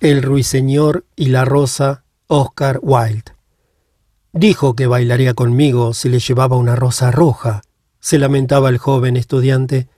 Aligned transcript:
El 0.00 0.22
ruiseñor 0.22 1.06
y 1.16 1.28
la 1.28 1.46
rosa, 1.46 2.04
Oscar 2.26 2.80
Wilde. 2.82 3.32
Dijo 4.34 4.76
que 4.76 4.86
bailaría 4.86 5.32
conmigo 5.32 5.94
si 5.94 6.10
le 6.10 6.18
llevaba 6.18 6.56
una 6.56 6.76
rosa 6.76 7.10
roja, 7.10 7.62
se 7.98 8.18
lamentaba 8.18 8.68
el 8.68 8.76
joven 8.76 9.16
estudiante, 9.16 9.88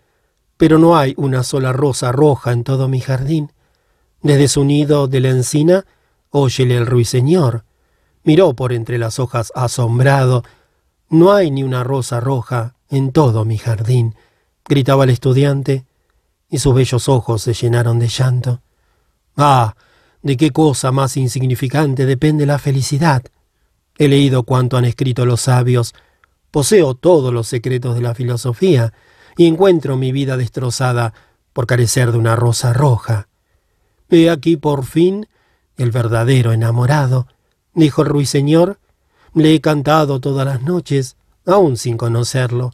pero 0.57 0.79
no 0.79 0.97
hay 0.97 1.15
una 1.17 1.43
sola 1.43 1.73
rosa 1.73 2.13
roja 2.13 2.53
en 2.53 2.63
todo 2.63 2.87
mi 2.87 3.01
jardín. 3.01 3.51
Desde 4.23 4.47
su 4.47 4.63
nido 4.65 5.09
de 5.09 5.19
la 5.19 5.31
encina, 5.31 5.85
óyele 6.31 6.77
el 6.77 6.87
ruiseñor. 6.87 7.65
Miró 8.23 8.55
por 8.55 8.73
entre 8.73 8.99
las 8.99 9.19
hojas 9.19 9.51
asombrado. 9.57 10.45
No 11.09 11.33
hay 11.33 11.51
ni 11.51 11.65
una 11.65 11.83
rosa 11.83 12.21
roja 12.21 12.77
en 12.89 13.11
todo 13.11 13.45
mi 13.45 13.59
jardín, 13.59 14.15
gritaba 14.65 15.03
el 15.03 15.11
estudiante, 15.11 15.87
y 16.49 16.59
sus 16.59 16.73
bellos 16.73 17.09
ojos 17.09 17.43
se 17.43 17.53
llenaron 17.53 17.99
de 17.99 18.07
llanto. 18.07 18.61
Ah, 19.37 19.75
de 20.29 20.37
qué 20.37 20.51
cosa 20.51 20.93
más 20.93 21.17
insignificante 21.17 22.05
depende 22.05 22.45
la 22.45 22.59
felicidad. 22.59 23.23
He 23.97 24.09
leído 24.09 24.43
cuanto 24.43 24.77
han 24.77 24.85
escrito 24.85 25.25
los 25.25 25.41
sabios, 25.41 25.95
poseo 26.51 26.93
todos 26.95 27.33
los 27.33 27.49
secretos 27.49 27.95
de 27.95 28.03
la 28.03 28.15
filosofía, 28.15 28.93
y 29.39 29.47
encuentro 29.47 29.97
mi 29.97 30.13
vida 30.13 30.37
destrozada 30.37 31.15
por 31.55 31.67
carecer 31.67 32.13
de 32.13 32.19
una 32.19 32.37
rosa 32.37 32.75
roja. 32.75 33.29
He 34.11 34.29
aquí 34.29 34.59
por 34.59 34.85
fin 34.85 35.27
el 35.79 35.93
verdadero 35.93 36.53
enamorado, 36.53 37.27
dijo 37.73 38.03
el 38.03 38.09
ruiseñor. 38.09 38.81
Le 39.33 39.55
he 39.55 39.63
cantado 39.63 40.21
todas 40.21 40.45
las 40.45 40.61
noches, 40.61 41.17
aún 41.47 41.79
sin 41.79 41.97
conocerlo. 41.97 42.73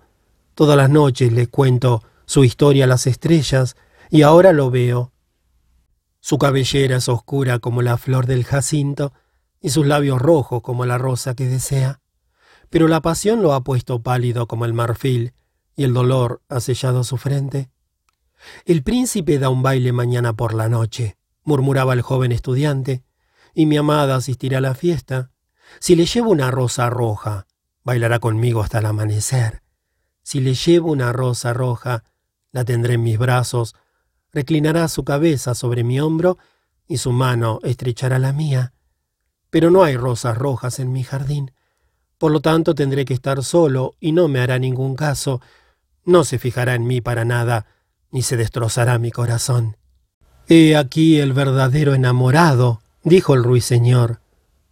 Todas 0.56 0.76
las 0.76 0.90
noches 0.90 1.32
le 1.32 1.46
cuento 1.46 2.02
su 2.26 2.42
historia 2.42 2.86
a 2.86 2.88
las 2.88 3.06
estrellas, 3.06 3.76
y 4.10 4.22
ahora 4.22 4.52
lo 4.52 4.72
veo. 4.72 5.12
Su 6.26 6.38
cabellera 6.38 6.96
es 6.96 7.10
oscura 7.10 7.58
como 7.58 7.82
la 7.82 7.98
flor 7.98 8.24
del 8.24 8.44
jacinto 8.44 9.12
y 9.60 9.68
sus 9.68 9.86
labios 9.86 10.22
rojos 10.22 10.62
como 10.62 10.86
la 10.86 10.96
rosa 10.96 11.34
que 11.34 11.46
desea. 11.46 12.00
Pero 12.70 12.88
la 12.88 13.02
pasión 13.02 13.42
lo 13.42 13.52
ha 13.52 13.62
puesto 13.62 14.02
pálido 14.02 14.46
como 14.46 14.64
el 14.64 14.72
marfil 14.72 15.34
y 15.76 15.84
el 15.84 15.92
dolor 15.92 16.40
ha 16.48 16.60
sellado 16.60 17.04
su 17.04 17.18
frente. 17.18 17.68
El 18.64 18.82
príncipe 18.82 19.38
da 19.38 19.50
un 19.50 19.60
baile 19.62 19.92
mañana 19.92 20.32
por 20.32 20.54
la 20.54 20.70
noche, 20.70 21.18
murmuraba 21.42 21.92
el 21.92 22.00
joven 22.00 22.32
estudiante, 22.32 23.04
y 23.52 23.66
mi 23.66 23.76
amada 23.76 24.16
asistirá 24.16 24.58
a 24.58 24.62
la 24.62 24.74
fiesta. 24.74 25.30
Si 25.78 25.94
le 25.94 26.06
llevo 26.06 26.30
una 26.30 26.50
rosa 26.50 26.88
roja, 26.88 27.46
bailará 27.82 28.18
conmigo 28.18 28.62
hasta 28.62 28.78
el 28.78 28.86
amanecer. 28.86 29.60
Si 30.22 30.40
le 30.40 30.54
llevo 30.54 30.90
una 30.90 31.12
rosa 31.12 31.52
roja, 31.52 32.02
la 32.50 32.64
tendré 32.64 32.94
en 32.94 33.02
mis 33.02 33.18
brazos 33.18 33.74
reclinará 34.34 34.88
su 34.88 35.04
cabeza 35.04 35.54
sobre 35.54 35.84
mi 35.84 36.00
hombro 36.00 36.36
y 36.86 36.98
su 36.98 37.12
mano 37.12 37.60
estrechará 37.62 38.18
la 38.18 38.32
mía. 38.32 38.72
Pero 39.48 39.70
no 39.70 39.84
hay 39.84 39.96
rosas 39.96 40.36
rojas 40.36 40.80
en 40.80 40.92
mi 40.92 41.04
jardín. 41.04 41.52
Por 42.18 42.32
lo 42.32 42.40
tanto 42.40 42.74
tendré 42.74 43.04
que 43.04 43.14
estar 43.14 43.42
solo 43.44 43.94
y 44.00 44.12
no 44.12 44.28
me 44.28 44.40
hará 44.40 44.58
ningún 44.58 44.96
caso. 44.96 45.40
No 46.04 46.24
se 46.24 46.38
fijará 46.38 46.74
en 46.74 46.86
mí 46.86 47.00
para 47.00 47.24
nada, 47.24 47.66
ni 48.10 48.22
se 48.22 48.36
destrozará 48.36 48.98
mi 48.98 49.10
corazón. 49.10 49.76
He 50.48 50.76
aquí 50.76 51.20
el 51.20 51.32
verdadero 51.32 51.94
enamorado, 51.94 52.82
dijo 53.02 53.34
el 53.34 53.44
ruiseñor. 53.44 54.20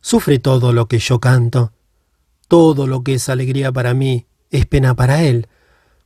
Sufre 0.01 0.41
todo 0.41 0.73
lo 0.73 0.87
que 0.87 0.99
yo 0.99 1.21
canto. 1.21 1.73
Todo 2.49 2.87
lo 2.87 3.03
que 3.03 3.15
es 3.15 3.29
alegría 3.29 3.73
para 3.73 3.95
mí 3.95 4.27
es 4.51 4.67
pena 4.67 4.95
para 4.95 5.23
él. 5.23 5.47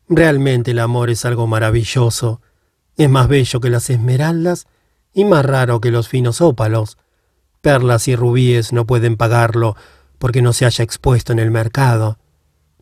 Realmente 0.09 0.70
el 0.70 0.79
amor 0.79 1.11
es 1.11 1.25
algo 1.25 1.47
maravilloso. 1.47 2.41
Es 2.97 3.11
más 3.11 3.28
bello 3.28 3.61
que 3.61 3.69
las 3.69 3.91
esmeraldas 3.91 4.66
y 5.12 5.25
más 5.25 5.44
raro 5.44 5.80
que 5.80 5.91
los 5.91 6.08
finos 6.08 6.41
ópalos. 6.41 6.97
Perlas 7.61 8.08
y 8.08 8.16
rubíes 8.16 8.72
no 8.72 8.86
pueden 8.86 9.16
pagarlo 9.16 9.77
porque 10.19 10.41
no 10.41 10.52
se 10.52 10.64
haya 10.64 10.83
expuesto 10.83 11.33
en 11.33 11.39
el 11.39 11.50
mercado. 11.50 12.19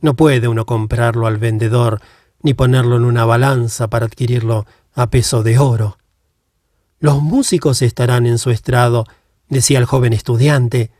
No 0.01 0.15
puede 0.15 0.47
uno 0.47 0.67
comprarlo 0.67 1.27
al 1.27 1.39
vendedor 1.39 2.01
ni 2.43 2.55
ponerlo 2.55 2.97
en 2.97 3.05
una 3.05 3.25
balanza 3.25 3.89
para 3.89 4.07
adquirirlo 4.07 4.67
a 4.95 5.11
peso 5.11 5.43
de 5.43 5.59
oro. 5.59 5.99
Los 7.01 7.21
músicos 7.21 7.83
estarán 7.83 8.27
en 8.27 8.39
su 8.39 8.51
estrado, 8.51 9.07
decía 9.49 9.79
el 9.79 9.85
joven 9.85 10.13
estudiante, 10.13 10.93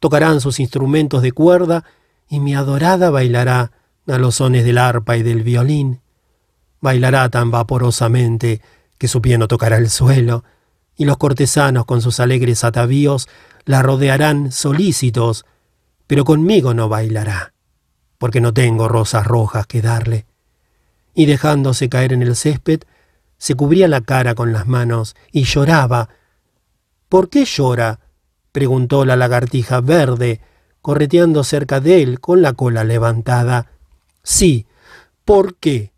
tocarán 0.00 0.40
sus 0.40 0.58
instrumentos 0.58 1.22
de 1.22 1.32
cuerda 1.32 1.84
y 2.28 2.40
mi 2.40 2.54
adorada 2.54 3.10
bailará 3.10 3.72
a 4.08 4.18
los 4.18 4.36
sones 4.36 4.64
del 4.64 4.78
arpa 4.78 5.16
y 5.16 5.22
del 5.22 5.42
violín 5.42 6.00
bailará 6.80 7.28
tan 7.28 7.50
vaporosamente 7.50 8.60
que 8.98 9.08
su 9.08 9.20
pie 9.22 9.38
no 9.38 9.48
tocará 9.48 9.76
el 9.76 9.90
suelo, 9.90 10.44
y 10.96 11.04
los 11.04 11.18
cortesanos 11.18 11.84
con 11.84 12.00
sus 12.00 12.20
alegres 12.20 12.64
atavíos 12.64 13.28
la 13.64 13.82
rodearán 13.82 14.52
solícitos, 14.52 15.44
pero 16.06 16.24
conmigo 16.24 16.72
no 16.72 16.88
bailará, 16.88 17.52
porque 18.18 18.40
no 18.40 18.54
tengo 18.54 18.88
rosas 18.88 19.26
rojas 19.26 19.66
que 19.66 19.82
darle. 19.82 20.26
Y 21.14 21.26
dejándose 21.26 21.88
caer 21.88 22.12
en 22.12 22.22
el 22.22 22.36
césped, 22.36 22.80
se 23.38 23.54
cubría 23.54 23.88
la 23.88 24.00
cara 24.00 24.34
con 24.34 24.52
las 24.52 24.66
manos 24.66 25.16
y 25.32 25.44
lloraba. 25.44 26.08
¿Por 27.08 27.28
qué 27.28 27.44
llora? 27.44 28.00
preguntó 28.52 29.04
la 29.04 29.16
lagartija 29.16 29.80
verde, 29.80 30.40
correteando 30.80 31.44
cerca 31.44 31.80
de 31.80 32.02
él 32.02 32.20
con 32.20 32.40
la 32.40 32.54
cola 32.54 32.84
levantada. 32.84 33.72
Sí, 34.22 34.66
¿por 35.24 35.56
qué? 35.56 35.92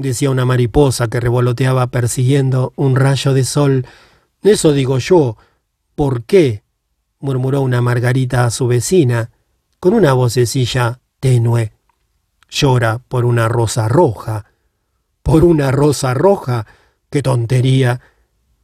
Decía 0.00 0.30
una 0.30 0.44
mariposa 0.44 1.08
que 1.08 1.20
revoloteaba 1.20 1.88
persiguiendo 1.88 2.72
un 2.76 2.96
rayo 2.96 3.34
de 3.34 3.44
sol. 3.44 3.86
Eso 4.42 4.72
digo 4.72 4.98
yo. 4.98 5.36
¿Por 5.94 6.24
qué? 6.24 6.62
murmuró 7.18 7.60
una 7.60 7.82
margarita 7.82 8.46
a 8.46 8.50
su 8.50 8.66
vecina, 8.66 9.30
con 9.78 9.92
una 9.92 10.14
vocecilla 10.14 11.00
tenue. 11.20 11.72
Llora 12.48 12.98
por 12.98 13.24
una 13.24 13.48
rosa 13.48 13.88
roja. 13.88 14.46
¿Por 15.22 15.44
una 15.44 15.70
rosa 15.70 16.14
roja? 16.14 16.66
¡Qué 17.10 17.22
tontería! 17.22 18.00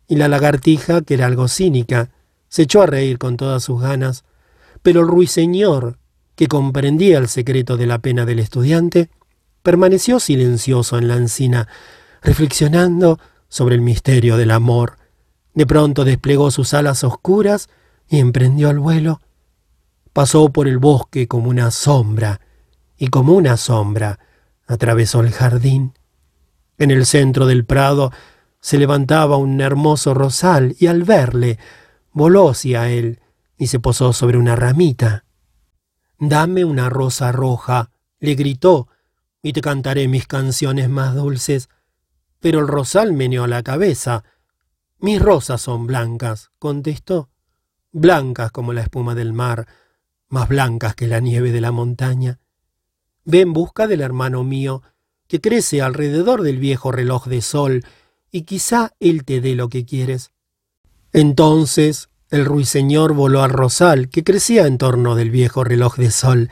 Y 0.08 0.16
la 0.16 0.28
lagartija, 0.28 1.02
que 1.02 1.14
era 1.14 1.26
algo 1.26 1.48
cínica, 1.48 2.10
se 2.48 2.62
echó 2.62 2.82
a 2.82 2.86
reír 2.86 3.18
con 3.18 3.36
todas 3.36 3.62
sus 3.62 3.82
ganas, 3.82 4.24
pero 4.82 5.00
el 5.00 5.08
ruiseñor, 5.08 5.98
que 6.34 6.46
comprendía 6.46 7.18
el 7.18 7.28
secreto 7.28 7.76
de 7.76 7.86
la 7.86 7.98
pena 7.98 8.24
del 8.24 8.38
estudiante, 8.38 9.10
permaneció 9.66 10.20
silencioso 10.20 10.96
en 10.96 11.08
la 11.08 11.16
encina, 11.16 11.66
reflexionando 12.22 13.18
sobre 13.48 13.74
el 13.74 13.80
misterio 13.80 14.36
del 14.36 14.52
amor. 14.52 14.96
De 15.54 15.66
pronto 15.66 16.04
desplegó 16.04 16.52
sus 16.52 16.72
alas 16.72 17.02
oscuras 17.02 17.68
y 18.08 18.20
emprendió 18.20 18.70
el 18.70 18.78
vuelo. 18.78 19.20
Pasó 20.12 20.50
por 20.50 20.68
el 20.68 20.78
bosque 20.78 21.26
como 21.26 21.50
una 21.50 21.72
sombra, 21.72 22.40
y 22.96 23.08
como 23.08 23.32
una 23.32 23.56
sombra 23.56 24.20
atravesó 24.68 25.18
el 25.18 25.32
jardín. 25.32 25.94
En 26.78 26.92
el 26.92 27.04
centro 27.04 27.44
del 27.46 27.64
prado 27.64 28.12
se 28.60 28.78
levantaba 28.78 29.36
un 29.36 29.60
hermoso 29.60 30.14
rosal, 30.14 30.76
y 30.78 30.86
al 30.86 31.02
verle 31.02 31.58
voló 32.12 32.50
hacia 32.50 32.88
él 32.88 33.18
y 33.58 33.66
se 33.66 33.80
posó 33.80 34.12
sobre 34.12 34.38
una 34.38 34.54
ramita. 34.54 35.24
Dame 36.20 36.64
una 36.64 36.88
rosa 36.88 37.32
roja, 37.32 37.90
le 38.20 38.36
gritó, 38.36 38.86
y 39.46 39.52
te 39.52 39.60
cantaré 39.60 40.08
mis 40.08 40.26
canciones 40.26 40.88
más 40.88 41.14
dulces. 41.14 41.68
Pero 42.40 42.58
el 42.58 42.66
rosal 42.66 43.12
meneó 43.12 43.46
la 43.46 43.62
cabeza. 43.62 44.24
Mis 44.98 45.22
rosas 45.22 45.62
son 45.62 45.86
blancas, 45.86 46.50
contestó, 46.58 47.30
blancas 47.92 48.50
como 48.50 48.72
la 48.72 48.80
espuma 48.80 49.14
del 49.14 49.32
mar, 49.32 49.68
más 50.28 50.48
blancas 50.48 50.96
que 50.96 51.06
la 51.06 51.20
nieve 51.20 51.52
de 51.52 51.60
la 51.60 51.70
montaña. 51.70 52.40
Ve 53.24 53.42
en 53.42 53.52
busca 53.52 53.86
del 53.86 54.00
hermano 54.00 54.42
mío, 54.42 54.82
que 55.28 55.40
crece 55.40 55.80
alrededor 55.80 56.42
del 56.42 56.58
viejo 56.58 56.90
reloj 56.90 57.26
de 57.28 57.40
sol, 57.40 57.84
y 58.32 58.42
quizá 58.42 58.94
él 58.98 59.24
te 59.24 59.40
dé 59.40 59.54
lo 59.54 59.68
que 59.68 59.84
quieres. 59.84 60.32
Entonces 61.12 62.08
el 62.30 62.46
ruiseñor 62.46 63.12
voló 63.12 63.44
al 63.44 63.50
rosal 63.50 64.08
que 64.08 64.24
crecía 64.24 64.66
en 64.66 64.76
torno 64.76 65.14
del 65.14 65.30
viejo 65.30 65.62
reloj 65.62 65.98
de 65.98 66.10
sol. 66.10 66.50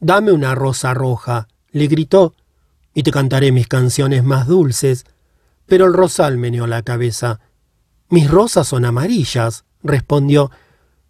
Dame 0.00 0.32
una 0.32 0.54
rosa 0.54 0.94
roja, 0.94 1.48
le 1.74 1.88
gritó, 1.88 2.34
y 2.94 3.02
te 3.02 3.10
cantaré 3.10 3.52
mis 3.52 3.66
canciones 3.66 4.22
más 4.22 4.46
dulces. 4.46 5.04
Pero 5.66 5.86
el 5.86 5.92
rosal 5.92 6.38
meneó 6.38 6.66
la 6.66 6.82
cabeza. 6.82 7.40
Mis 8.08 8.30
rosas 8.30 8.68
son 8.68 8.84
amarillas, 8.84 9.64
respondió, 9.82 10.50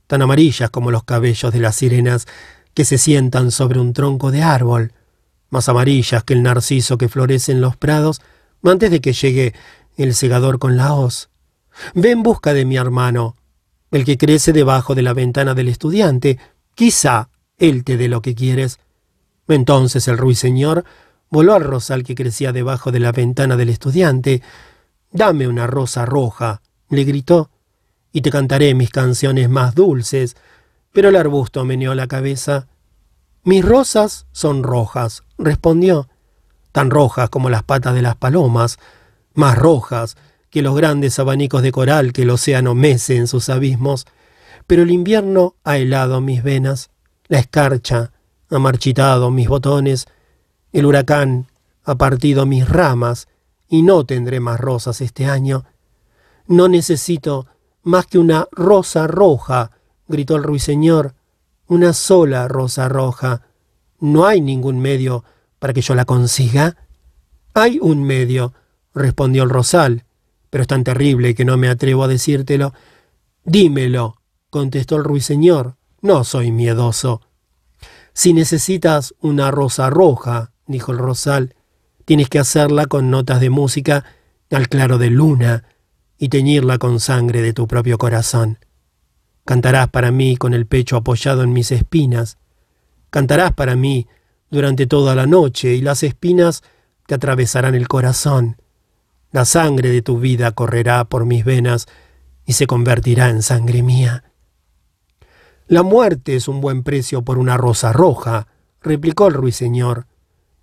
tan 0.06 0.22
amarillas 0.22 0.70
como 0.70 0.90
los 0.90 1.04
cabellos 1.04 1.52
de 1.52 1.60
las 1.60 1.76
sirenas 1.76 2.26
que 2.72 2.84
se 2.84 2.98
sientan 2.98 3.50
sobre 3.50 3.78
un 3.78 3.92
tronco 3.92 4.30
de 4.30 4.42
árbol, 4.42 4.92
más 5.50 5.68
amarillas 5.68 6.24
que 6.24 6.32
el 6.32 6.42
narciso 6.42 6.96
que 6.98 7.08
florece 7.08 7.52
en 7.52 7.60
los 7.60 7.76
prados 7.76 8.22
antes 8.64 8.90
de 8.90 9.00
que 9.00 9.12
llegue 9.12 9.54
el 9.96 10.14
segador 10.14 10.58
con 10.58 10.76
la 10.76 10.94
hoz. 10.94 11.28
Ve 11.94 12.12
en 12.12 12.22
busca 12.22 12.54
de 12.54 12.64
mi 12.64 12.76
hermano, 12.76 13.36
el 13.90 14.06
que 14.06 14.16
crece 14.16 14.52
debajo 14.52 14.94
de 14.94 15.02
la 15.02 15.12
ventana 15.12 15.52
del 15.54 15.68
estudiante. 15.68 16.38
Quizá 16.74 17.28
él 17.58 17.84
te 17.84 17.98
dé 17.98 18.08
lo 18.08 18.22
que 18.22 18.34
quieres. 18.34 18.78
Entonces 19.48 20.08
el 20.08 20.18
ruiseñor 20.18 20.84
voló 21.30 21.54
al 21.54 21.64
rosal 21.64 22.04
que 22.04 22.14
crecía 22.14 22.52
debajo 22.52 22.92
de 22.92 23.00
la 23.00 23.12
ventana 23.12 23.56
del 23.56 23.68
estudiante. 23.68 24.42
Dame 25.10 25.48
una 25.48 25.66
rosa 25.66 26.06
roja, 26.06 26.62
le 26.88 27.04
gritó, 27.04 27.50
y 28.12 28.22
te 28.22 28.30
cantaré 28.30 28.74
mis 28.74 28.90
canciones 28.90 29.48
más 29.48 29.74
dulces. 29.74 30.36
Pero 30.92 31.08
el 31.08 31.16
arbusto 31.16 31.64
meneó 31.64 31.94
la 31.94 32.06
cabeza. 32.06 32.68
Mis 33.42 33.64
rosas 33.64 34.26
son 34.32 34.62
rojas, 34.62 35.24
respondió, 35.36 36.08
tan 36.72 36.90
rojas 36.90 37.28
como 37.28 37.50
las 37.50 37.64
patas 37.64 37.94
de 37.94 38.02
las 38.02 38.16
palomas, 38.16 38.78
más 39.34 39.58
rojas 39.58 40.16
que 40.48 40.62
los 40.62 40.76
grandes 40.76 41.18
abanicos 41.18 41.62
de 41.62 41.72
coral 41.72 42.12
que 42.12 42.22
el 42.22 42.30
océano 42.30 42.74
mece 42.74 43.16
en 43.16 43.26
sus 43.26 43.48
abismos. 43.48 44.06
Pero 44.66 44.82
el 44.82 44.90
invierno 44.90 45.56
ha 45.64 45.76
helado 45.76 46.20
mis 46.20 46.42
venas, 46.42 46.90
la 47.26 47.38
escarcha 47.40 48.13
ha 48.56 48.60
marchitado 48.60 49.30
mis 49.30 49.48
botones, 49.48 50.06
el 50.72 50.86
huracán 50.86 51.46
ha 51.84 51.94
partido 51.96 52.46
mis 52.46 52.68
ramas, 52.68 53.28
y 53.68 53.82
no 53.82 54.04
tendré 54.04 54.40
más 54.40 54.60
rosas 54.60 55.00
este 55.00 55.26
año. 55.26 55.64
No 56.46 56.68
necesito 56.68 57.46
más 57.82 58.06
que 58.06 58.18
una 58.18 58.46
rosa 58.52 59.06
roja, 59.06 59.70
gritó 60.08 60.36
el 60.36 60.42
ruiseñor, 60.42 61.14
una 61.66 61.92
sola 61.92 62.48
rosa 62.48 62.88
roja. 62.88 63.42
¿No 64.00 64.26
hay 64.26 64.40
ningún 64.40 64.78
medio 64.78 65.24
para 65.58 65.72
que 65.72 65.80
yo 65.80 65.94
la 65.94 66.04
consiga? 66.04 66.76
Hay 67.54 67.78
un 67.80 68.02
medio, 68.02 68.52
respondió 68.94 69.42
el 69.44 69.50
rosal, 69.50 70.04
pero 70.50 70.62
es 70.62 70.68
tan 70.68 70.84
terrible 70.84 71.34
que 71.34 71.44
no 71.44 71.56
me 71.56 71.68
atrevo 71.68 72.04
a 72.04 72.08
decírtelo. 72.08 72.72
Dímelo, 73.44 74.16
contestó 74.50 74.96
el 74.96 75.04
ruiseñor, 75.04 75.76
no 76.00 76.24
soy 76.24 76.52
miedoso. 76.52 77.20
Si 78.14 78.32
necesitas 78.32 79.14
una 79.20 79.50
rosa 79.50 79.90
roja, 79.90 80.52
dijo 80.66 80.92
el 80.92 80.98
rosal, 80.98 81.56
tienes 82.04 82.28
que 82.28 82.38
hacerla 82.38 82.86
con 82.86 83.10
notas 83.10 83.40
de 83.40 83.50
música 83.50 84.04
al 84.52 84.68
claro 84.68 84.98
de 84.98 85.10
luna 85.10 85.64
y 86.16 86.28
teñirla 86.28 86.78
con 86.78 87.00
sangre 87.00 87.42
de 87.42 87.52
tu 87.52 87.66
propio 87.66 87.98
corazón. 87.98 88.58
Cantarás 89.44 89.88
para 89.88 90.12
mí 90.12 90.36
con 90.36 90.54
el 90.54 90.66
pecho 90.66 90.96
apoyado 90.96 91.42
en 91.42 91.52
mis 91.52 91.72
espinas. 91.72 92.38
Cantarás 93.10 93.52
para 93.52 93.74
mí 93.74 94.06
durante 94.48 94.86
toda 94.86 95.16
la 95.16 95.26
noche 95.26 95.74
y 95.74 95.80
las 95.80 96.04
espinas 96.04 96.62
te 97.06 97.16
atravesarán 97.16 97.74
el 97.74 97.88
corazón. 97.88 98.56
La 99.32 99.44
sangre 99.44 99.90
de 99.90 100.02
tu 100.02 100.20
vida 100.20 100.52
correrá 100.52 101.04
por 101.04 101.26
mis 101.26 101.44
venas 101.44 101.86
y 102.46 102.52
se 102.52 102.68
convertirá 102.68 103.28
en 103.28 103.42
sangre 103.42 103.82
mía. 103.82 104.22
La 105.66 105.82
muerte 105.82 106.36
es 106.36 106.46
un 106.46 106.60
buen 106.60 106.82
precio 106.82 107.22
por 107.22 107.38
una 107.38 107.56
rosa 107.56 107.92
roja, 107.92 108.48
replicó 108.82 109.28
el 109.28 109.34
ruiseñor, 109.34 110.06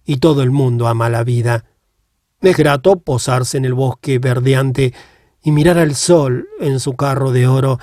y 0.05 0.17
todo 0.17 0.43
el 0.43 0.51
mundo 0.51 0.87
ama 0.87 1.09
la 1.09 1.23
vida. 1.23 1.65
Es 2.41 2.55
grato 2.55 2.99
posarse 2.99 3.57
en 3.57 3.65
el 3.65 3.73
bosque 3.73 4.19
verdeante 4.19 4.93
y 5.43 5.51
mirar 5.51 5.79
al 5.79 5.95
sol 5.95 6.47
en 6.59 6.79
su 6.79 6.93
carro 6.93 7.31
de 7.31 7.47
oro 7.47 7.79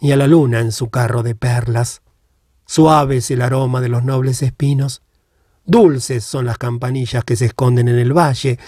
y 0.00 0.12
a 0.12 0.16
la 0.16 0.28
luna 0.28 0.60
en 0.60 0.70
su 0.70 0.90
carro 0.90 1.22
de 1.22 1.34
perlas. 1.34 2.02
Suave 2.66 3.16
es 3.16 3.30
el 3.32 3.42
aroma 3.42 3.80
de 3.80 3.88
los 3.88 4.04
nobles 4.04 4.42
espinos, 4.42 5.02
dulces 5.64 6.24
son 6.24 6.46
las 6.46 6.58
campanillas 6.58 7.24
que 7.24 7.34
se 7.34 7.46
esconden 7.46 7.88
en 7.88 7.98
el 7.98 8.16
valle 8.16 8.58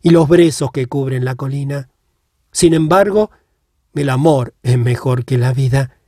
y 0.00 0.10
los 0.10 0.28
brezos 0.28 0.70
que 0.72 0.86
cubren 0.86 1.26
la 1.26 1.34
colina. 1.34 1.90
Sin 2.52 2.72
embargo, 2.72 3.30
el 3.94 4.08
amor 4.08 4.54
es 4.62 4.78
mejor 4.78 5.26
que 5.26 5.36
la 5.36 5.52
vida. 5.52 5.99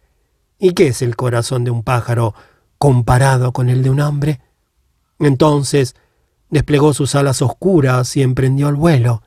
¿Y 0.64 0.75
qué 0.75 0.87
es 0.87 1.03
el 1.03 1.17
corazón 1.17 1.64
de 1.64 1.73
un 1.73 1.82
pájaro 1.82 2.37
comparado 2.79 3.53
con 3.53 3.69
el 3.69 3.82
de 3.82 3.91
un 3.91 3.99
hombre? 3.99 4.41
Entonces 5.19 5.97
desplegó 6.50 6.94
sus 6.94 7.17
alas 7.17 7.43
oscuras 7.43 8.17
y 8.17 8.23
emprendió 8.23 8.69
el 8.69 8.76
vuelo. 8.76 9.25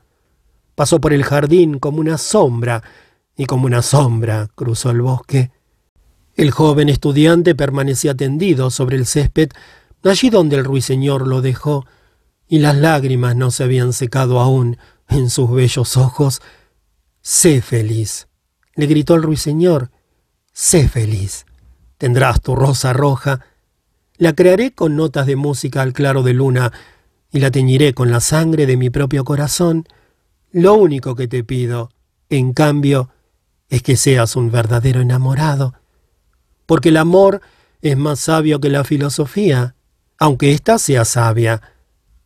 Pasó 0.74 0.98
por 0.98 1.12
el 1.12 1.24
jardín 1.24 1.78
como 1.78 2.00
una 2.00 2.16
sombra, 2.16 2.82
y 3.36 3.44
como 3.44 3.66
una 3.66 3.82
sombra 3.82 4.48
cruzó 4.54 4.88
el 4.88 5.02
bosque. 5.02 5.50
El 6.36 6.52
joven 6.52 6.88
estudiante 6.88 7.54
permanecía 7.54 8.14
tendido 8.14 8.70
sobre 8.70 8.96
el 8.96 9.04
césped, 9.04 9.50
allí 10.04 10.30
donde 10.30 10.56
el 10.56 10.64
ruiseñor 10.64 11.28
lo 11.28 11.42
dejó, 11.42 11.84
y 12.48 12.60
las 12.60 12.76
lágrimas 12.76 13.36
no 13.36 13.50
se 13.50 13.62
habían 13.62 13.92
secado 13.92 14.40
aún 14.40 14.78
en 15.10 15.28
sus 15.28 15.50
bellos 15.50 15.98
ojos. 15.98 16.40
Sé 17.20 17.60
feliz, 17.60 18.26
le 18.74 18.86
gritó 18.86 19.16
el 19.16 19.22
ruiseñor, 19.22 19.90
Sé 20.58 20.88
feliz. 20.88 21.44
Tendrás 21.98 22.40
tu 22.40 22.56
rosa 22.56 22.94
roja. 22.94 23.40
La 24.16 24.32
crearé 24.32 24.72
con 24.72 24.96
notas 24.96 25.26
de 25.26 25.36
música 25.36 25.82
al 25.82 25.92
claro 25.92 26.22
de 26.22 26.32
luna 26.32 26.72
y 27.30 27.40
la 27.40 27.50
teñiré 27.50 27.92
con 27.92 28.10
la 28.10 28.20
sangre 28.20 28.64
de 28.64 28.78
mi 28.78 28.88
propio 28.88 29.22
corazón. 29.26 29.86
Lo 30.52 30.72
único 30.72 31.14
que 31.14 31.28
te 31.28 31.44
pido, 31.44 31.90
en 32.30 32.54
cambio, 32.54 33.10
es 33.68 33.82
que 33.82 33.98
seas 33.98 34.34
un 34.34 34.50
verdadero 34.50 35.02
enamorado. 35.02 35.74
Porque 36.64 36.88
el 36.88 36.96
amor 36.96 37.42
es 37.82 37.98
más 37.98 38.20
sabio 38.20 38.58
que 38.58 38.70
la 38.70 38.82
filosofía, 38.82 39.74
aunque 40.18 40.52
ésta 40.52 40.78
sea 40.78 41.04
sabia, 41.04 41.60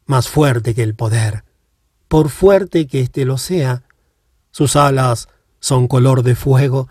más 0.06 0.29
fuerte 0.29 0.73
que 0.76 0.85
el 0.85 0.94
poder. 0.94 1.43
Por 2.06 2.29
fuerte 2.29 2.87
que 2.87 3.00
éste 3.00 3.25
lo 3.25 3.38
sea, 3.38 3.83
sus 4.53 4.76
alas 4.76 5.29
son 5.59 5.88
color 5.88 6.23
de 6.23 6.37
fuego, 6.37 6.88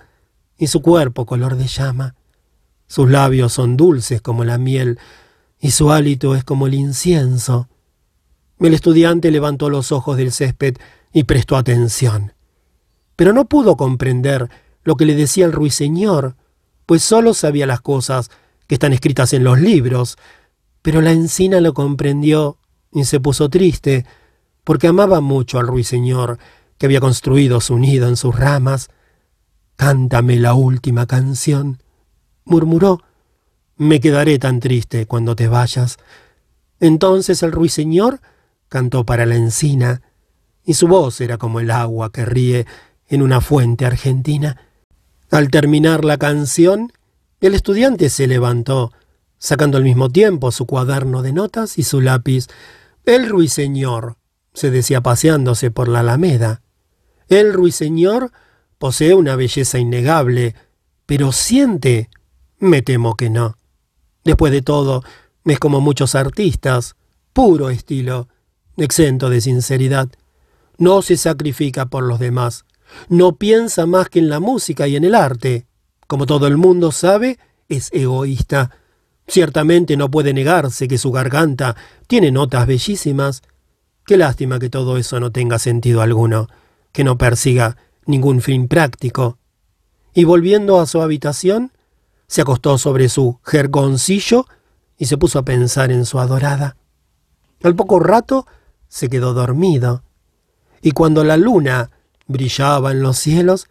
y 0.59 0.67
su 0.67 0.81
cuerpo 0.81 1.25
color 1.25 1.55
de 1.55 1.65
llama. 1.65 2.15
Sus 2.85 3.09
labios 3.09 3.53
son 3.53 3.77
dulces 3.77 4.21
como 4.21 4.43
la 4.43 4.57
miel, 4.57 4.99
y 5.59 5.71
su 5.71 5.91
hálito 5.91 6.35
es 6.35 6.43
como 6.43 6.67
el 6.67 6.73
incienso. 6.73 7.69
El 8.59 8.73
estudiante 8.73 9.31
levantó 9.31 9.69
los 9.69 9.91
ojos 9.91 10.17
del 10.17 10.31
césped 10.31 10.75
y 11.13 11.23
prestó 11.23 11.55
atención. 11.55 12.33
Pero 13.15 13.33
no 13.33 13.45
pudo 13.45 13.77
comprender 13.77 14.49
lo 14.83 14.95
que 14.97 15.05
le 15.05 15.15
decía 15.15 15.45
el 15.45 15.53
ruiseñor, 15.53 16.35
pues 16.85 17.03
sólo 17.03 17.33
sabía 17.33 17.65
las 17.65 17.81
cosas 17.81 18.29
que 18.67 18.75
están 18.75 18.91
escritas 18.91 19.33
en 19.33 19.43
los 19.43 19.59
libros. 19.59 20.17
Pero 20.81 21.01
la 21.01 21.11
encina 21.11 21.61
lo 21.61 21.73
comprendió 21.73 22.57
y 22.91 23.05
se 23.05 23.19
puso 23.19 23.49
triste, 23.49 24.05
porque 24.63 24.87
amaba 24.87 25.21
mucho 25.21 25.57
al 25.57 25.67
ruiseñor, 25.67 26.37
que 26.77 26.85
había 26.85 26.99
construido 26.99 27.61
su 27.61 27.77
nido 27.77 28.07
en 28.07 28.15
sus 28.15 28.37
ramas, 28.37 28.89
Cántame 29.79 30.35
la 30.35 30.55
última 30.55 31.07
canción, 31.07 31.81
murmuró. 32.43 33.01
Me 33.77 34.01
quedaré 34.01 34.37
tan 34.37 34.59
triste 34.59 35.05
cuando 35.05 35.37
te 35.37 35.47
vayas. 35.47 35.95
Entonces 36.81 37.43
el 37.43 37.53
ruiseñor 37.53 38.19
cantó 38.67 39.05
para 39.05 39.25
la 39.25 39.37
encina, 39.37 40.01
y 40.65 40.73
su 40.73 40.89
voz 40.89 41.21
era 41.21 41.37
como 41.37 41.61
el 41.61 41.71
agua 41.71 42.11
que 42.11 42.25
ríe 42.25 42.65
en 43.07 43.21
una 43.21 43.39
fuente 43.39 43.85
argentina. 43.85 44.61
Al 45.31 45.49
terminar 45.49 46.03
la 46.03 46.17
canción, 46.17 46.91
el 47.39 47.55
estudiante 47.55 48.09
se 48.09 48.27
levantó, 48.27 48.91
sacando 49.37 49.77
al 49.77 49.85
mismo 49.85 50.09
tiempo 50.09 50.51
su 50.51 50.65
cuaderno 50.65 51.21
de 51.21 51.31
notas 51.31 51.77
y 51.77 51.83
su 51.83 52.01
lápiz. 52.01 52.47
El 53.05 53.29
ruiseñor, 53.29 54.17
se 54.53 54.71
decía 54.71 54.99
paseándose 54.99 55.71
por 55.71 55.87
la 55.87 56.01
alameda. 56.01 56.63
El 57.29 57.53
ruiseñor 57.53 58.33
Posee 58.79 59.13
una 59.13 59.35
belleza 59.35 59.77
innegable, 59.77 60.55
pero 61.05 61.31
siente. 61.33 62.09
Me 62.59 62.81
temo 62.81 63.15
que 63.15 63.29
no. 63.29 63.57
Después 64.23 64.53
de 64.53 64.61
todo, 64.61 65.03
es 65.45 65.59
como 65.59 65.81
muchos 65.81 66.15
artistas, 66.15 66.95
puro 67.33 67.69
estilo, 67.69 68.29
exento 68.77 69.29
de 69.29 69.41
sinceridad. 69.41 70.09
No 70.77 71.01
se 71.01 71.17
sacrifica 71.17 71.87
por 71.87 72.03
los 72.03 72.19
demás. 72.19 72.63
No 73.09 73.35
piensa 73.35 73.85
más 73.85 74.09
que 74.09 74.19
en 74.19 74.29
la 74.29 74.39
música 74.39 74.87
y 74.87 74.95
en 74.95 75.03
el 75.03 75.13
arte. 75.13 75.67
Como 76.07 76.25
todo 76.25 76.47
el 76.47 76.55
mundo 76.55 76.93
sabe, 76.93 77.37
es 77.67 77.89
egoísta. 77.91 78.71
Ciertamente 79.27 79.97
no 79.97 80.09
puede 80.09 80.33
negarse 80.33 80.87
que 80.87 80.97
su 80.97 81.11
garganta 81.11 81.75
tiene 82.07 82.31
notas 82.31 82.65
bellísimas. 82.65 83.41
Qué 84.05 84.15
lástima 84.15 84.57
que 84.57 84.69
todo 84.69 84.97
eso 84.97 85.19
no 85.19 85.31
tenga 85.31 85.59
sentido 85.59 86.01
alguno, 86.01 86.47
que 86.93 87.03
no 87.03 87.17
persiga 87.17 87.75
ningún 88.09 88.41
fin 88.41 88.67
práctico, 88.67 89.37
y 90.13 90.23
volviendo 90.23 90.79
a 90.79 90.87
su 90.87 91.01
habitación, 91.01 91.71
se 92.27 92.41
acostó 92.41 92.77
sobre 92.77 93.07
su 93.07 93.39
jergoncillo 93.45 94.45
y 94.97 95.05
se 95.05 95.17
puso 95.17 95.39
a 95.39 95.45
pensar 95.45 95.91
en 95.91 96.05
su 96.05 96.19
adorada. 96.19 96.75
Al 97.63 97.75
poco 97.75 97.99
rato 97.99 98.47
se 98.87 99.09
quedó 99.09 99.33
dormido, 99.33 100.03
y 100.81 100.91
cuando 100.91 101.23
la 101.23 101.37
luna 101.37 101.91
brillaba 102.27 102.91
en 102.91 103.01
los 103.01 103.17
cielos, 103.17 103.67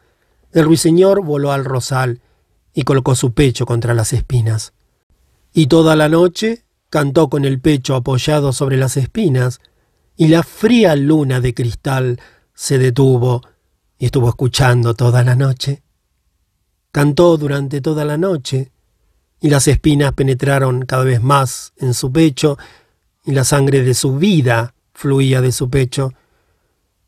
el 0.52 0.64
ruiseñor 0.64 1.24
voló 1.24 1.52
al 1.52 1.64
rosal 1.64 2.20
y 2.72 2.82
colocó 2.82 3.16
su 3.16 3.32
pecho 3.32 3.66
contra 3.66 3.92
las 3.92 4.12
espinas. 4.12 4.72
Y 5.52 5.66
toda 5.66 5.96
la 5.96 6.08
noche 6.08 6.64
cantó 6.90 7.28
con 7.28 7.44
el 7.44 7.60
pecho 7.60 7.96
apoyado 7.96 8.52
sobre 8.52 8.76
las 8.76 8.96
espinas, 8.96 9.60
y 10.16 10.28
la 10.28 10.42
fría 10.44 10.94
luna 10.94 11.40
de 11.40 11.54
cristal 11.54 12.20
se 12.54 12.78
detuvo 12.78 13.42
y 13.98 14.06
estuvo 14.06 14.28
escuchando 14.28 14.94
toda 14.94 15.24
la 15.24 15.34
noche. 15.34 15.82
Cantó 16.92 17.36
durante 17.36 17.80
toda 17.80 18.04
la 18.04 18.16
noche, 18.16 18.70
y 19.40 19.50
las 19.50 19.68
espinas 19.68 20.12
penetraron 20.12 20.84
cada 20.84 21.04
vez 21.04 21.22
más 21.22 21.72
en 21.76 21.94
su 21.94 22.12
pecho, 22.12 22.58
y 23.24 23.32
la 23.32 23.44
sangre 23.44 23.82
de 23.82 23.94
su 23.94 24.16
vida 24.16 24.74
fluía 24.94 25.40
de 25.40 25.52
su 25.52 25.68
pecho. 25.68 26.12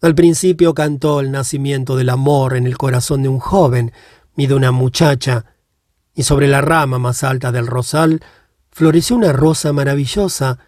Al 0.01 0.15
principio 0.15 0.75
cantó 0.75 1.21
el 1.21 1.31
nacimiento 1.31 1.97
del 1.97 2.09
amor 2.09 2.57
en 2.57 2.67
el 2.67 2.77
corazón 2.77 3.23
de 3.23 3.29
un 3.29 3.39
joven, 3.39 3.93
ni 4.37 4.47
de 4.47 4.55
una 4.55 4.73
muchacha, 4.73 5.45
y 6.15 6.25
sobre 6.25 6.49
la 6.49 6.61
rama 6.61 6.99
más 6.99 7.23
alta 7.23 7.53
del 7.53 7.67
rosal 7.67 8.21
floreció 8.71 9.17
una 9.17 9.33
rosa 9.33 9.73
maravillosa, 9.73 10.59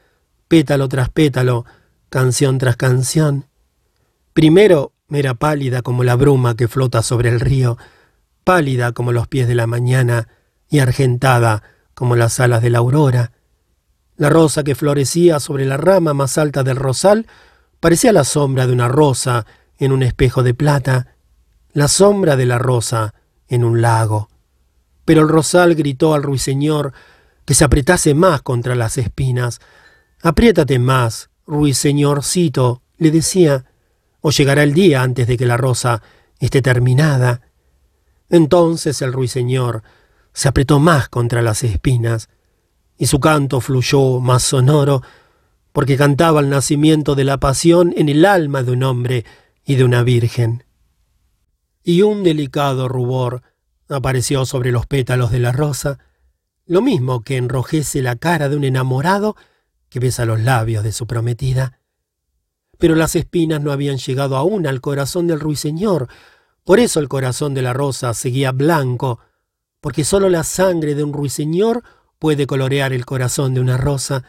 pétalo 0.49 0.89
tras 0.89 1.09
pétalo, 1.09 1.65
canción 2.09 2.59
tras 2.59 2.77
canción. 2.77 3.47
Primero 4.33 4.92
era 5.19 5.35
pálida 5.35 5.83
como 5.83 6.05
la 6.05 6.17
bruma 6.17 6.57
que 6.57 6.69
flota 6.69 7.03
sobre 7.03 7.29
el 7.29 7.41
río, 7.41 7.79
pálida 8.45 8.93
como 8.93 9.13
los 9.13 9.29
pies 9.29 9.49
de 9.49 9.55
la 9.55 9.67
mañana 9.67 10.29
y 10.69 10.79
argentada 10.79 11.63
como 11.95 12.17
las 12.17 12.41
alas 12.41 12.63
de 12.63 12.71
la 12.71 12.79
aurora. 12.79 13.33
La 14.17 14.29
rosa 14.29 14.65
que 14.65 14.75
florecía 14.75 15.41
sobre 15.41 15.65
la 15.65 15.77
rama 15.77 16.15
más 16.15 16.39
alta 16.39 16.63
del 16.63 16.77
rosal 16.77 17.27
parecía 17.81 18.13
la 18.13 18.25
sombra 18.25 18.67
de 18.67 18.73
una 18.73 18.89
rosa 18.89 19.47
en 19.79 19.93
un 19.93 20.03
espejo 20.03 20.43
de 20.43 20.55
plata, 20.55 21.17
la 21.73 21.89
sombra 21.89 22.37
de 22.37 22.47
la 22.47 22.59
rosa 22.59 23.15
en 23.49 23.65
un 23.65 23.83
lago. 23.83 24.29
Pero 25.05 25.23
el 25.23 25.29
rosal 25.29 25.75
gritó 25.75 26.15
al 26.15 26.23
ruiseñor 26.23 26.93
que 27.45 27.55
se 27.55 27.65
apretase 27.65 28.15
más 28.15 28.43
contra 28.43 28.75
las 28.75 28.99
espinas. 28.99 29.61
Apriétate 30.23 30.79
más, 30.79 31.31
ruiseñorcito, 31.47 32.83
le 32.99 33.11
decía, 33.11 33.65
o 34.23 34.31
llegará 34.31 34.63
el 34.63 34.73
día 34.73 35.03
antes 35.03 35.27
de 35.27 35.37
que 35.37 35.45
la 35.45 35.59
rosa 35.59 36.03
esté 36.39 36.63
terminada. 36.63 37.43
Entonces 38.31 39.03
el 39.03 39.13
ruiseñor 39.13 39.83
se 40.33 40.49
apretó 40.49 40.81
más 40.81 41.11
contra 41.11 41.43
las 41.43 41.63
espinas, 41.63 42.31
y 42.97 43.07
su 43.07 43.21
canto 43.21 43.61
fluyó 43.61 44.21
más 44.21 44.43
sonoro, 44.43 45.03
porque 45.73 45.97
cantaba 45.97 46.41
el 46.41 46.49
nacimiento 46.49 47.15
de 47.15 47.25
la 47.25 47.39
pasión 47.39 47.93
en 47.97 48.09
el 48.09 48.25
alma 48.25 48.63
de 48.63 48.73
un 48.73 48.83
hombre 48.83 49.25
y 49.65 49.75
de 49.75 49.85
una 49.85 50.03
virgen. 50.03 50.65
Y 51.83 52.03
un 52.03 52.23
delicado 52.23 52.89
rubor 52.89 53.43
apareció 53.89 54.47
sobre 54.47 54.73
los 54.73 54.87
pétalos 54.87 55.31
de 55.31 55.41
la 55.41 55.53
rosa, 55.53 55.99
lo 56.67 56.81
mismo 56.81 57.23
que 57.23 57.37
enrojece 57.37 58.03
la 58.03 58.17
cara 58.17 58.49
de 58.49 58.57
un 58.57 58.65
enamorado 58.65 59.37
que 59.89 60.01
besa 60.01 60.25
los 60.25 60.41
labios 60.41 60.85
de 60.85 60.93
su 60.93 61.07
prometida. 61.07 61.81
Pero 62.83 62.97
las 62.97 63.15
espinas 63.15 63.61
no 63.61 63.71
habían 63.71 63.99
llegado 63.99 64.37
aún 64.37 64.67
al 64.67 64.81
corazón 64.81 65.29
del 65.29 65.39
ruiseñor, 65.39 66.09
por 66.65 66.81
eso 66.81 66.99
el 66.99 67.09
corazón 67.09 67.55
de 67.55 67.63
la 67.63 67.73
rosa 67.73 68.13
seguía 68.13 68.51
blanco, 68.51 69.21
porque 69.81 70.03
sólo 70.03 70.29
la 70.29 70.43
sangre 70.43 70.97
de 70.97 71.05
un 71.05 71.13
ruiseñor 71.13 71.85
puede 72.19 72.45
colorear 72.45 72.93
el 72.93 73.07
corazón 73.07 73.55
de 73.55 73.61
una 73.61 73.77
rosa. 73.77 74.25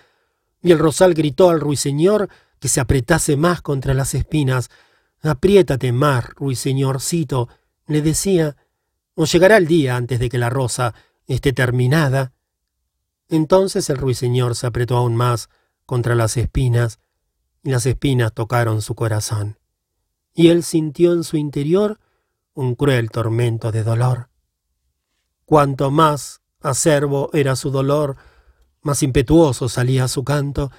Y 0.62 0.72
el 0.72 0.78
rosal 0.78 1.16
gritó 1.16 1.50
al 1.50 1.62
ruiseñor 1.62 2.30
que 2.60 2.68
se 2.68 2.80
apretase 2.80 3.38
más 3.38 3.64
contra 3.64 3.96
las 3.96 4.14
espinas. 4.14 4.70
Apriétate 5.24 5.92
más, 5.92 6.30
ruiseñorcito, 6.36 7.50
le 7.88 8.04
decía, 8.04 8.56
o 9.16 9.26
llegará 9.26 9.58
el 9.58 9.66
día 9.66 9.96
antes 9.96 10.20
de 10.20 10.30
que 10.30 10.38
la 10.38 10.52
rosa 10.52 10.94
esté 11.26 11.54
terminada. 11.54 12.34
Entonces 13.30 13.90
el 13.90 13.98
ruiseñor 13.98 14.56
se 14.56 14.68
apretó 14.68 14.96
aún 14.96 15.16
más 15.16 15.50
contra 15.88 16.14
las 16.14 16.38
espinas, 16.38 17.00
las 17.72 17.86
espinas 17.86 18.34
tocaron 18.34 18.82
su 18.82 18.94
corazón. 18.94 19.58
Y 20.34 20.50
él 20.50 20.64
sintió 20.64 21.14
en 21.14 21.24
su 21.24 21.38
interior 21.38 22.00
un 22.54 22.76
cruel 22.76 23.10
tormento 23.10 23.72
de 23.72 23.84
dolor. 23.84 24.30
Cuanto 25.46 25.90
más 25.92 26.42
acerbo 26.62 27.30
era 27.34 27.56
su 27.56 27.72
dolor, 27.72 28.18
más 28.82 29.02
impetuoso 29.02 29.70
salía 29.70 30.08
su 30.08 30.24
canto, 30.24 30.72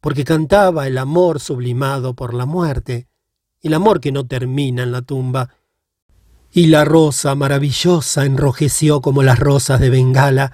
porque 0.00 0.24
cantaba 0.24 0.86
el 0.86 0.98
amor 0.98 1.40
sublimado 1.40 2.14
por 2.14 2.34
la 2.34 2.46
muerte, 2.46 3.08
el 3.62 3.74
amor 3.74 4.00
que 4.00 4.12
no 4.12 4.26
termina 4.26 4.82
en 4.84 4.92
la 4.92 5.02
tumba, 5.02 5.50
y 6.52 6.68
la 6.68 6.84
rosa 6.84 7.34
maravillosa 7.34 8.24
enrojeció 8.24 9.00
como 9.00 9.22
las 9.22 9.38
rosas 9.38 9.80
de 9.80 9.90
Bengala, 9.90 10.52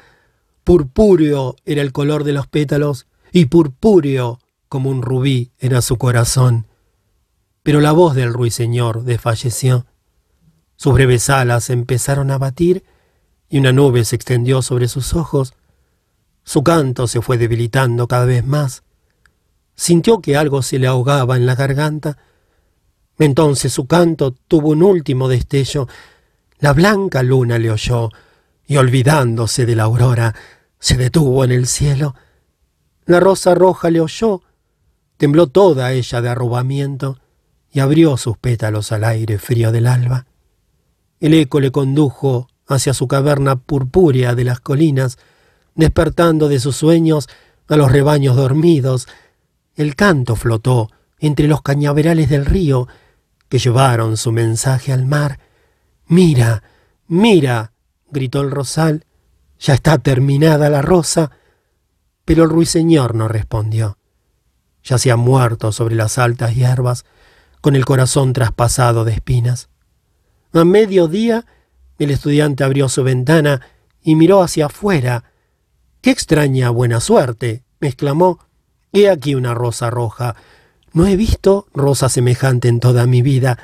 purpúreo 0.64 1.56
era 1.64 1.82
el 1.82 1.92
color 1.92 2.24
de 2.24 2.32
los 2.32 2.46
pétalos, 2.46 3.06
y 3.32 3.46
purpúreo 3.46 4.38
como 4.72 4.88
un 4.88 5.02
rubí 5.02 5.52
era 5.58 5.82
su 5.82 5.98
corazón. 5.98 6.66
Pero 7.62 7.82
la 7.82 7.92
voz 7.92 8.14
del 8.14 8.32
ruiseñor 8.32 9.02
desfalleció. 9.04 9.84
Sus 10.76 10.94
breves 10.94 11.28
alas 11.28 11.68
empezaron 11.68 12.30
a 12.30 12.38
batir 12.38 12.82
y 13.50 13.58
una 13.58 13.72
nube 13.72 14.02
se 14.06 14.16
extendió 14.16 14.62
sobre 14.62 14.88
sus 14.88 15.12
ojos. 15.12 15.52
Su 16.42 16.64
canto 16.64 17.06
se 17.06 17.20
fue 17.20 17.36
debilitando 17.36 18.08
cada 18.08 18.24
vez 18.24 18.46
más. 18.46 18.82
Sintió 19.74 20.22
que 20.22 20.38
algo 20.38 20.62
se 20.62 20.78
le 20.78 20.86
ahogaba 20.86 21.36
en 21.36 21.44
la 21.44 21.54
garganta. 21.54 22.16
Entonces 23.18 23.74
su 23.74 23.86
canto 23.86 24.32
tuvo 24.32 24.70
un 24.70 24.82
último 24.82 25.28
destello. 25.28 25.86
La 26.60 26.72
blanca 26.72 27.22
luna 27.22 27.58
le 27.58 27.70
oyó 27.70 28.08
y 28.66 28.78
olvidándose 28.78 29.66
de 29.66 29.76
la 29.76 29.82
aurora, 29.82 30.34
se 30.78 30.96
detuvo 30.96 31.44
en 31.44 31.52
el 31.52 31.66
cielo. 31.66 32.14
La 33.04 33.20
rosa 33.20 33.54
roja 33.54 33.90
le 33.90 34.00
oyó, 34.00 34.40
tembló 35.22 35.46
toda 35.46 35.92
ella 35.92 36.20
de 36.20 36.30
arrobamiento 36.30 37.16
y 37.70 37.78
abrió 37.78 38.16
sus 38.16 38.36
pétalos 38.38 38.90
al 38.90 39.04
aire 39.04 39.38
frío 39.38 39.70
del 39.70 39.86
alba. 39.86 40.26
El 41.20 41.34
eco 41.34 41.60
le 41.60 41.70
condujo 41.70 42.48
hacia 42.66 42.92
su 42.92 43.06
caverna 43.06 43.54
purpúrea 43.54 44.34
de 44.34 44.42
las 44.42 44.58
colinas, 44.58 45.18
despertando 45.76 46.48
de 46.48 46.58
sus 46.58 46.74
sueños 46.74 47.28
a 47.68 47.76
los 47.76 47.92
rebaños 47.92 48.34
dormidos. 48.34 49.06
El 49.76 49.94
canto 49.94 50.34
flotó 50.34 50.90
entre 51.20 51.46
los 51.46 51.62
cañaverales 51.62 52.28
del 52.28 52.44
río, 52.44 52.88
que 53.48 53.60
llevaron 53.60 54.16
su 54.16 54.32
mensaje 54.32 54.92
al 54.92 55.06
mar. 55.06 55.38
Mira, 56.08 56.64
mira, 57.06 57.74
gritó 58.10 58.40
el 58.40 58.50
rosal, 58.50 59.06
ya 59.60 59.74
está 59.74 59.98
terminada 59.98 60.68
la 60.68 60.82
rosa. 60.82 61.30
Pero 62.24 62.42
el 62.42 62.50
ruiseñor 62.50 63.14
no 63.14 63.28
respondió. 63.28 63.98
Ya 64.84 64.98
se 64.98 65.10
ha 65.10 65.16
muerto 65.16 65.72
sobre 65.72 65.94
las 65.94 66.18
altas 66.18 66.54
hierbas, 66.54 67.04
con 67.60 67.76
el 67.76 67.84
corazón 67.84 68.32
traspasado 68.32 69.04
de 69.04 69.12
espinas. 69.12 69.68
A 70.52 70.64
mediodía 70.64 71.46
el 71.98 72.10
estudiante 72.10 72.64
abrió 72.64 72.88
su 72.88 73.04
ventana 73.04 73.60
y 74.02 74.16
miró 74.16 74.42
hacia 74.42 74.66
afuera. 74.66 75.24
¡Qué 76.00 76.10
extraña 76.10 76.70
buena 76.70 77.00
suerte! 77.00 77.62
exclamó. 77.80 78.40
He 78.92 79.08
aquí 79.08 79.34
una 79.34 79.54
rosa 79.54 79.90
roja. 79.90 80.36
No 80.92 81.06
he 81.06 81.16
visto 81.16 81.66
rosa 81.72 82.08
semejante 82.08 82.68
en 82.68 82.80
toda 82.80 83.06
mi 83.06 83.22
vida. 83.22 83.58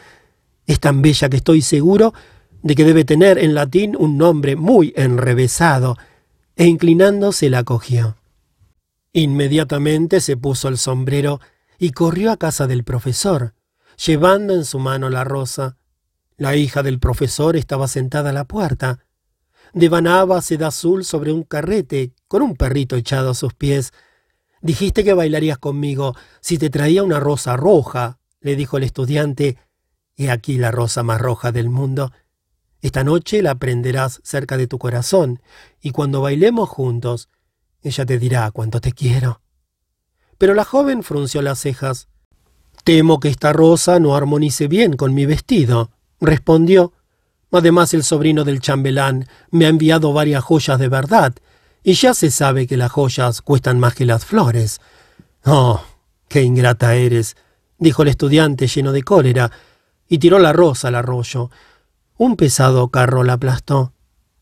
Es 0.66 0.80
tan 0.80 1.02
bella 1.02 1.28
que 1.28 1.38
estoy 1.38 1.62
seguro 1.62 2.14
de 2.62 2.74
que 2.74 2.84
debe 2.84 3.04
tener 3.04 3.38
en 3.38 3.54
latín 3.54 3.96
un 3.98 4.16
nombre 4.16 4.56
muy 4.56 4.92
enrevesado, 4.96 5.96
e 6.56 6.66
inclinándose 6.66 7.50
la 7.50 7.64
cogió. 7.64 8.17
Inmediatamente 9.12 10.20
se 10.20 10.36
puso 10.36 10.68
el 10.68 10.78
sombrero 10.78 11.40
y 11.78 11.92
corrió 11.92 12.30
a 12.30 12.36
casa 12.36 12.66
del 12.66 12.84
profesor, 12.84 13.54
llevando 14.04 14.54
en 14.54 14.64
su 14.64 14.78
mano 14.78 15.08
la 15.10 15.24
rosa. 15.24 15.76
La 16.36 16.56
hija 16.56 16.82
del 16.82 16.98
profesor 16.98 17.56
estaba 17.56 17.88
sentada 17.88 18.30
a 18.30 18.32
la 18.32 18.44
puerta. 18.44 19.04
Devanaba 19.72 20.40
seda 20.42 20.68
azul 20.68 21.04
sobre 21.04 21.32
un 21.32 21.42
carrete, 21.42 22.12
con 22.26 22.42
un 22.42 22.56
perrito 22.56 22.96
echado 22.96 23.30
a 23.30 23.34
sus 23.34 23.54
pies. 23.54 23.92
Dijiste 24.60 25.04
que 25.04 25.14
bailarías 25.14 25.58
conmigo 25.58 26.14
si 26.40 26.58
te 26.58 26.70
traía 26.70 27.02
una 27.02 27.20
rosa 27.20 27.56
roja, 27.56 28.18
le 28.40 28.56
dijo 28.56 28.76
el 28.76 28.84
estudiante. 28.84 29.56
He 30.16 30.30
aquí 30.30 30.58
la 30.58 30.70
rosa 30.70 31.02
más 31.02 31.20
roja 31.20 31.52
del 31.52 31.70
mundo. 31.70 32.12
Esta 32.80 33.04
noche 33.04 33.42
la 33.42 33.56
prenderás 33.56 34.20
cerca 34.22 34.56
de 34.56 34.66
tu 34.66 34.78
corazón, 34.78 35.40
y 35.80 35.90
cuando 35.90 36.20
bailemos 36.20 36.68
juntos, 36.68 37.28
ella 37.82 38.06
te 38.06 38.18
dirá 38.18 38.50
cuánto 38.50 38.80
te 38.80 38.92
quiero. 38.92 39.40
Pero 40.38 40.54
la 40.54 40.64
joven 40.64 41.02
frunció 41.02 41.42
las 41.42 41.60
cejas. 41.60 42.08
Temo 42.84 43.20
que 43.20 43.28
esta 43.28 43.52
rosa 43.52 43.98
no 43.98 44.14
armonice 44.14 44.68
bien 44.68 44.94
con 44.96 45.14
mi 45.14 45.26
vestido 45.26 45.90
respondió. 46.20 46.92
Además 47.50 47.94
el 47.94 48.04
sobrino 48.04 48.44
del 48.44 48.60
chambelán 48.60 49.26
me 49.50 49.66
ha 49.66 49.68
enviado 49.68 50.12
varias 50.12 50.44
joyas 50.44 50.78
de 50.78 50.88
verdad, 50.88 51.34
y 51.82 51.94
ya 51.94 52.12
se 52.12 52.30
sabe 52.30 52.66
que 52.66 52.76
las 52.76 52.92
joyas 52.92 53.40
cuestan 53.40 53.78
más 53.78 53.94
que 53.94 54.04
las 54.04 54.26
flores. 54.26 54.80
Oh, 55.44 55.82
qué 56.28 56.42
ingrata 56.42 56.94
eres, 56.94 57.36
dijo 57.78 58.02
el 58.02 58.08
estudiante 58.08 58.66
lleno 58.66 58.92
de 58.92 59.02
cólera, 59.02 59.50
y 60.08 60.18
tiró 60.18 60.38
la 60.38 60.52
rosa 60.52 60.88
al 60.88 60.96
arroyo. 60.96 61.50
Un 62.18 62.36
pesado 62.36 62.88
carro 62.88 63.24
la 63.24 63.34
aplastó. 63.34 63.92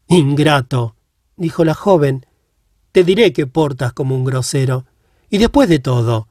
Ingrato, 0.08 0.96
dijo 1.36 1.64
la 1.64 1.74
joven, 1.74 2.25
te 2.96 3.04
diré 3.04 3.34
que 3.34 3.46
portas 3.46 3.92
como 3.92 4.16
un 4.16 4.24
grosero. 4.24 4.86
Y 5.28 5.36
después 5.36 5.68
de 5.68 5.80
todo, 5.80 6.28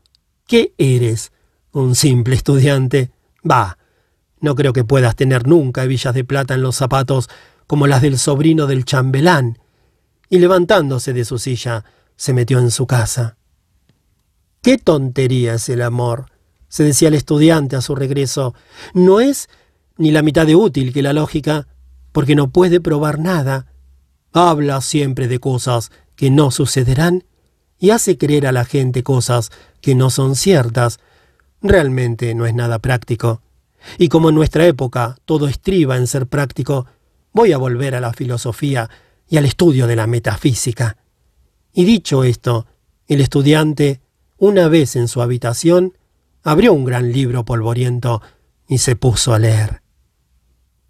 ¿qué 0.48 0.74
eres? 0.80 1.32
Un 1.72 1.94
simple 1.94 2.34
estudiante. 2.34 3.12
Bah, 3.44 3.78
no 4.40 4.56
creo 4.56 4.74
que 4.74 4.84
puedas 4.84 5.16
tener 5.16 5.48
nunca 5.48 5.84
hebillas 5.84 6.16
de 6.16 6.24
plata 6.24 6.56
en 6.56 6.64
los 6.64 6.76
zapatos 6.76 7.30
como 7.68 7.86
las 7.86 8.02
del 8.02 8.18
sobrino 8.18 8.66
del 8.66 8.84
chambelán. 8.84 9.60
Y 10.28 10.40
levantándose 10.40 11.14
de 11.14 11.24
su 11.24 11.38
silla, 11.38 11.86
se 12.16 12.34
metió 12.34 12.58
en 12.58 12.72
su 12.72 12.88
casa. 12.88 13.38
¡Qué 14.64 14.80
tontería 14.80 15.54
es 15.54 15.70
el 15.70 15.84
amor! 15.84 16.32
se 16.68 16.84
decía 16.84 17.10
el 17.10 17.14
estudiante 17.14 17.76
a 17.76 17.82
su 17.82 17.94
regreso. 17.94 18.56
No 18.96 19.20
es 19.20 19.50
ni 19.98 20.10
la 20.10 20.24
mitad 20.24 20.48
de 20.48 20.56
útil 20.56 20.92
que 20.94 21.04
la 21.04 21.14
lógica. 21.14 21.68
porque 22.12 22.34
no 22.34 22.50
puede 22.50 22.82
probar 22.82 23.20
nada. 23.20 23.68
Habla 24.34 24.82
siempre 24.82 25.28
de 25.28 25.40
cosas 25.40 25.92
que 26.16 26.30
no 26.30 26.52
sucederán 26.52 27.24
y 27.80 27.90
hace 27.90 28.18
creer 28.18 28.48
a 28.48 28.52
la 28.52 28.66
gente 28.66 29.04
cosas 29.04 29.52
que 29.82 29.96
no 29.96 30.10
son 30.10 30.36
ciertas. 30.36 31.00
Realmente 31.62 32.34
no 32.36 32.46
es 32.46 32.54
nada 32.54 32.80
práctico. 32.80 33.42
Y 33.98 34.10
como 34.10 34.30
en 34.30 34.36
nuestra 34.36 34.66
época 34.66 35.18
todo 35.26 35.48
estriba 35.48 35.98
en 35.98 36.08
ser 36.08 36.28
práctico, 36.28 36.88
voy 37.34 37.52
a 37.52 37.58
volver 37.58 37.96
a 37.96 38.00
la 38.00 38.14
filosofía 38.14 38.90
y 39.28 39.38
al 39.38 39.46
estudio 39.46 39.88
de 39.88 39.96
la 39.96 40.08
metafísica. 40.08 40.98
Y 41.74 41.86
dicho 41.86 42.24
esto, 42.24 42.66
el 43.08 43.22
estudiante, 43.22 44.02
una 44.38 44.68
vez 44.68 44.96
en 44.96 45.08
su 45.08 45.22
habitación, 45.22 45.98
abrió 46.44 46.74
un 46.74 46.86
gran 46.86 47.12
libro 47.12 47.44
polvoriento 47.44 48.22
y 48.68 48.78
se 48.78 48.96
puso 48.96 49.34
a 49.34 49.40
leer. 49.40 49.85